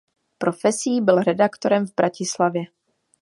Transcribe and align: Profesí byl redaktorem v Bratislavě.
Profesí 0.37 1.01
byl 1.01 1.19
redaktorem 1.23 1.87
v 1.87 1.93
Bratislavě. 1.95 2.63